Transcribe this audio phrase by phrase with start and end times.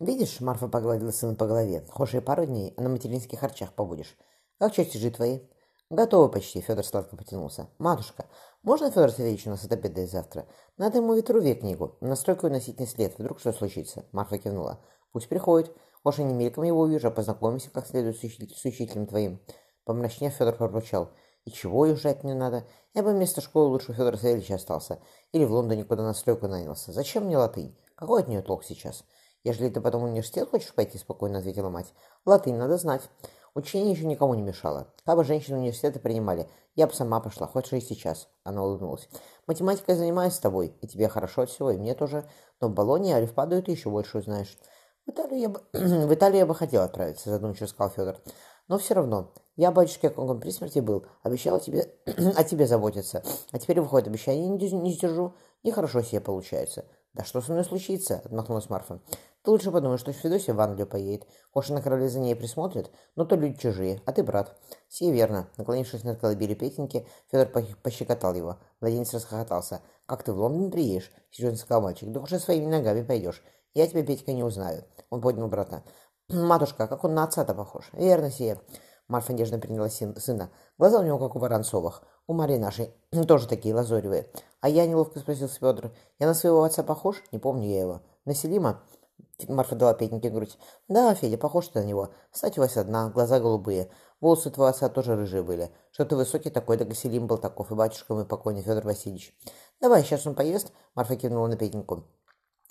[0.00, 1.86] Видишь, Марфа погладила сына по голове.
[1.90, 4.16] Хошь и пару дней, а на материнских харчах побудешь.
[4.58, 5.40] Как чертежи твои?
[5.90, 7.68] Готовы почти, Федор сладко потянулся.
[7.78, 8.26] Матушка,
[8.62, 10.46] можно Федор Савельевич у нас отобедает завтра?
[10.76, 11.96] Надо ему ветруве книгу.
[12.00, 14.04] Настройку носить не след, вдруг что случится.
[14.10, 14.80] Марфа кивнула.
[15.12, 15.74] Пусть приходит.
[16.02, 19.40] Хошь и не мельком его увижу, а познакомимся как следует с, учитель, с учителем твоим.
[19.84, 21.10] Помрачнев, Федор проворчал.
[21.44, 22.66] И чего уезжать не надо?
[22.94, 24.98] Я бы вместо школы лучше у Федора Савельевича остался.
[25.32, 26.92] Или в Лондоне куда на стройку нанялся.
[26.92, 27.76] Зачем мне латынь?
[27.94, 29.04] Какой от нее толк сейчас?
[29.44, 31.92] Ежели ты потом в университет хочешь пойти, спокойно ответила мать.
[32.24, 33.02] Латынь надо знать.
[33.54, 34.88] Учение еще никому не мешало.
[35.04, 38.28] Как бы женщины университета принимали, я бы сама пошла, хочешь и сейчас.
[38.42, 39.08] Она улыбнулась.
[39.46, 42.28] Математикой занимаюсь с тобой, и тебе хорошо от всего, и мне тоже.
[42.60, 44.58] Но в Болонии Алифбаду ты еще больше узнаешь.
[45.06, 48.16] В Италию я бы, в Италию я бы хотел отправиться, задумчиво сказал Федор.
[48.66, 53.22] Но все равно, я, батюшке, как он при смерти был, обещал тебе о тебе заботиться.
[53.52, 55.34] А теперь, выходит, обещание не, не сдержу.
[55.62, 56.86] Нехорошо себе получается.
[57.12, 58.22] Да что со мной случится?
[58.24, 59.00] Отмахнулась Марфа.
[59.44, 61.26] Ты лучше подумай, что Федосия в Англию поедет.
[61.52, 64.56] Хочешь, на короле за ней присмотрит, но то люди чужие, а ты брат.
[64.88, 65.50] Сие верно.
[65.58, 67.48] Наклонившись над колыбели Петеньки, Федор
[67.82, 68.56] пощекотал его.
[68.80, 69.82] Младенец расхохотался.
[70.06, 71.12] Как ты в Лондон приедешь?
[71.30, 72.10] Серьезно сказал мальчик.
[72.10, 73.42] Да уже своими ногами пойдешь.
[73.74, 74.84] Я тебя, Петька, не узнаю.
[75.10, 75.82] Он поднял брата.
[76.30, 77.90] Матушка, как он на отца-то похож.
[77.92, 78.58] Верно сие.
[79.08, 80.50] Марфа нежно приняла сына.
[80.78, 82.02] Глаза у него, как у Воронцовых.
[82.26, 82.94] У Марии нашей
[83.28, 84.26] тоже такие лазоревые.
[84.62, 85.92] А я неловко спросил Федор.
[86.18, 87.22] Я на своего отца похож?
[87.30, 88.00] Не помню я его.
[88.24, 88.80] На Селима?
[89.48, 90.56] Марфа дала Петеньке грудь.
[90.88, 92.10] Да, Федя, похож ты на него.
[92.30, 93.90] Кстати, у вас одна, глаза голубые.
[94.20, 95.70] Волосы твоего отца тоже рыжие были.
[95.90, 99.36] Что ты высокий такой, да Гаселим был таков, и батюшка мой покойный Федор Васильевич.
[99.80, 100.72] Давай, сейчас он поест.
[100.94, 102.04] Марфа кивнула на Петеньку.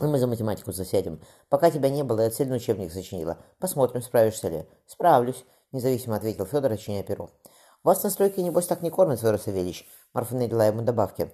[0.00, 1.20] И мы за математику засядем.
[1.48, 3.38] Пока тебя не было, я цельный учебник сочинила.
[3.58, 4.66] Посмотрим, справишься ли.
[4.86, 7.30] Справлюсь, независимо ответил Федор, очиняя перо.
[7.82, 9.86] Вас на стройке, небось, так не кормят, Федор Савельевич.
[10.14, 11.30] Марфа налила ему добавки.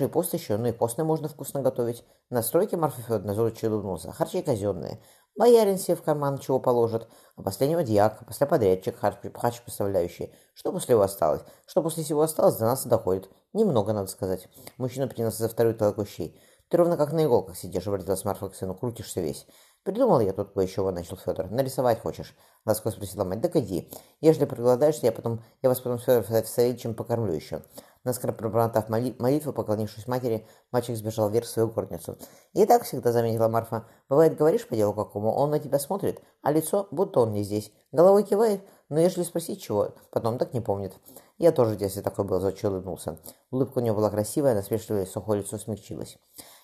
[0.00, 2.04] И пост еще, ну и постное можно вкусно готовить.
[2.30, 4.10] На стройке Марфа Федоровна золочи улыбнулся.
[4.10, 5.00] Харчи казенные.
[5.38, 10.34] Боярин себе в карман чего положит, а последнего дьяк, после подрядчик, харч, харч поставляющий.
[10.54, 11.42] Что после его осталось?
[11.66, 13.28] Что после всего осталось, до нас доходит.
[13.52, 14.48] Немного, надо сказать.
[14.78, 16.40] Мужчина принялся за вторую толку щей.
[16.68, 19.46] Ты ровно как на иголках сидишь, обратилась Марфа к сыну, крутишься весь.
[19.86, 21.48] Придумал я тут кое-чего, начал Федор.
[21.48, 22.34] Нарисовать хочешь?
[22.64, 23.40] Ласково спросила мать.
[23.40, 23.88] Да иди.
[24.20, 27.62] Ежели проголодаешься, я потом, я вас потом с Федором Савельевичем покормлю еще.
[28.02, 32.18] Наскоро пробормотав молитву, поклонившись матери, мальчик сбежал вверх в свою горницу.
[32.52, 33.86] «И так всегда заметила Марфа.
[34.08, 37.72] Бывает, говоришь по делу какому, он на тебя смотрит, а лицо, будто он не здесь.
[37.92, 40.94] Головой кивает, но ежели спросить чего, потом так не помнит.
[41.38, 43.18] Я тоже в детстве такой был, зачем улыбнулся.
[43.50, 46.16] Улыбка у него была красивая, насмешливое сухое лицо смягчилось.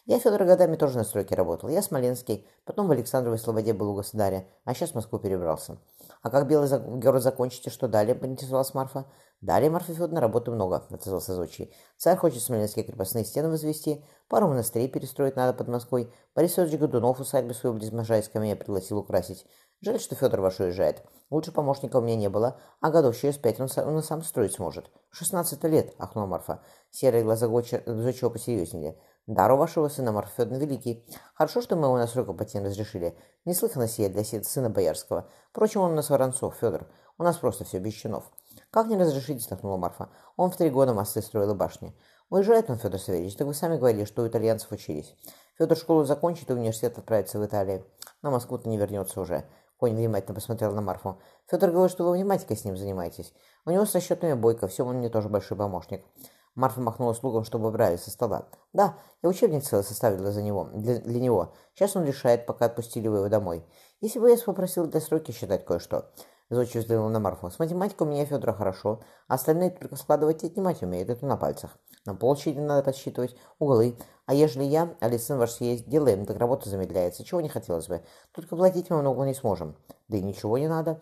[0.04, 1.68] Я, Федор, годами тоже на стройке работал.
[1.68, 5.78] Я Смоленский, потом в Александровой Слободе был у государя, а сейчас в Москву перебрался.
[6.22, 6.68] А как белый
[6.98, 9.06] город закончите, что далее, поинтересовалась Марфа.
[9.40, 11.72] Далее, Марфа Федоровна, работы много, отозвался Зодчий.
[11.98, 16.12] Царь хочет смоленские крепостные стены возвести, пару монастырей перестроить надо под Москвой.
[16.34, 19.46] Борис Федорович Годунов усадьбу свою близ Можайска меня пригласил украсить.
[19.80, 21.02] Жаль, что Федор ваш уезжает.
[21.30, 24.52] Лучше помощника у меня не было, а годов через пять он, он и сам строить
[24.52, 24.90] сможет.
[25.10, 26.62] Шестнадцать лет, ахнула Марфа.
[26.90, 28.96] Серые глаза Зодчего посерьезнее.
[29.28, 31.06] Дар у вашего сына Марфедна великий.
[31.34, 33.16] Хорошо, что мы его на срок потерять разрешили.
[33.44, 35.28] Неслыханно сие для сына Боярского.
[35.50, 36.88] Впрочем, он у нас Воронцов, Федор.
[37.18, 38.24] У нас просто все без чинов.
[38.72, 40.08] Как не разрешить, вздохнула Марфа.
[40.36, 41.96] Он в три года мосты строил и башни.
[42.30, 45.14] Уезжает он, Федор Савельевич, так вы сами говорили, что у итальянцев учились.
[45.56, 47.86] Федор школу закончит и университет отправится в Италию.
[48.22, 49.44] На Москву-то не вернется уже.
[49.76, 51.20] Конь внимательно посмотрел на Марфу.
[51.48, 53.32] Федор говорит, что вы математикой с ним занимаетесь.
[53.66, 56.04] У него с расчетами бойко, все, он мне тоже большой помощник.
[56.54, 58.48] Марфа махнула слугам, чтобы убрали со стола.
[58.72, 61.54] «Да, я учебник целый составила за него, для, для него.
[61.74, 63.64] Сейчас он решает, пока отпустили вы его домой.
[64.00, 66.10] Если бы я попросил для сроки считать кое-что».
[66.50, 67.50] Зодчий взглянул на Марфу.
[67.50, 71.38] «С математикой у меня Федора хорошо, а остальные только складывать и отнимать умеют, это на
[71.38, 71.78] пальцах.
[72.04, 73.96] На площади надо подсчитывать, углы.
[74.26, 77.24] А ежели я, а сын ваш съесть, делаем, так работа замедляется.
[77.24, 78.02] Чего не хотелось бы.
[78.32, 79.76] Только платить мы много не сможем.
[80.08, 81.00] Да и ничего не надо.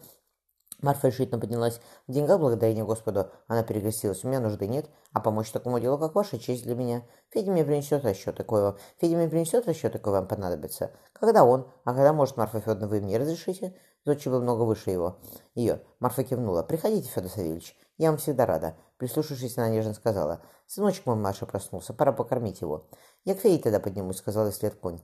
[0.82, 1.80] Марфа решительно поднялась.
[2.06, 4.24] В деньгах, благодарение Господу, она перекрестилась.
[4.24, 7.02] У меня нужды нет, а помочь такому делу, как ваша, честь для меня.
[7.30, 8.76] Федя мне принесет расчет такой вам.
[9.00, 10.92] Федя мне принесет расчет такой вам понадобится.
[11.12, 11.68] Когда он?
[11.84, 13.76] А когда, может, Марфа Федоровна, вы мне разрешите?
[14.04, 15.18] Зодчи был много выше его.
[15.54, 15.82] Ее.
[15.98, 16.62] Марфа кивнула.
[16.62, 17.76] Приходите, Федор Савельевич.
[17.98, 18.76] Я вам всегда рада.
[18.96, 20.42] Прислушавшись, она нежно сказала.
[20.66, 21.92] Сыночек мой Маша проснулся.
[21.92, 22.88] Пора покормить его.
[23.24, 25.00] Я к Фее тогда поднимусь, сказал след конь.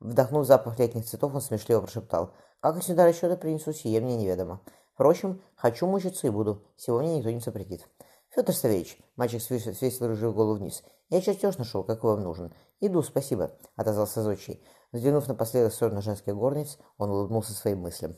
[0.00, 2.32] Вдохнув запах летних цветов, он смешливо прошептал.
[2.60, 4.60] Как я сюда расчеты принесу, сие мне неведомо.
[5.00, 6.62] Впрочем, хочу мучиться и буду.
[6.76, 7.88] Сегодня никто не запретит.
[8.28, 10.82] Федор Савельевич, мальчик свесил рыжую голову вниз.
[11.08, 12.52] Я чертеж нашел, как вам нужен.
[12.80, 14.62] Иду, спасибо, отозвался Зодчий.
[14.92, 18.14] Взглянув напоследок в сторону женских горниц, он улыбнулся своим мыслям.